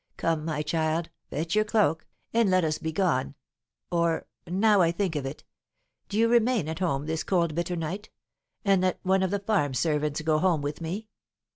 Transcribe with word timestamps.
Come, 0.17 0.43
my 0.45 0.63
child, 0.63 1.11
fetch 1.29 1.53
your 1.53 1.63
cloak, 1.63 2.07
and 2.33 2.49
let 2.49 2.63
us 2.63 2.79
be 2.79 2.91
gone; 2.91 3.35
or, 3.91 4.25
now 4.47 4.81
I 4.81 4.91
think 4.91 5.15
of 5.15 5.27
it, 5.27 5.43
do 6.09 6.17
you 6.17 6.27
remain 6.27 6.67
at 6.67 6.79
home 6.79 7.05
this 7.05 7.23
cold 7.23 7.53
bitter 7.53 7.75
night, 7.75 8.09
and 8.65 8.81
let 8.81 8.99
one 9.03 9.21
of 9.21 9.29
the 9.29 9.37
farm 9.37 9.75
servants 9.75 10.19
go 10.21 10.39
home 10.39 10.63
with 10.63 10.81
me." 10.81 11.07